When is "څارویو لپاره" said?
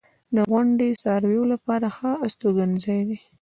1.03-1.87